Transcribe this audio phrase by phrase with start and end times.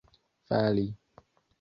[0.49, 0.87] fali